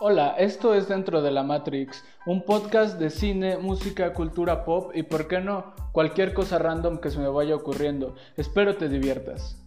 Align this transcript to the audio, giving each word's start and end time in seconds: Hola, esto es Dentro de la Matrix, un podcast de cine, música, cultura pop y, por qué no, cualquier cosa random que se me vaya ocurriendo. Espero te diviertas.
Hola, 0.00 0.34
esto 0.38 0.74
es 0.74 0.88
Dentro 0.88 1.22
de 1.22 1.30
la 1.30 1.44
Matrix, 1.44 2.02
un 2.26 2.42
podcast 2.42 2.98
de 2.98 3.10
cine, 3.10 3.58
música, 3.58 4.12
cultura 4.12 4.64
pop 4.64 4.90
y, 4.92 5.04
por 5.04 5.28
qué 5.28 5.40
no, 5.40 5.72
cualquier 5.92 6.34
cosa 6.34 6.58
random 6.58 6.98
que 6.98 7.10
se 7.10 7.20
me 7.20 7.28
vaya 7.28 7.54
ocurriendo. 7.54 8.16
Espero 8.36 8.76
te 8.76 8.88
diviertas. 8.88 9.63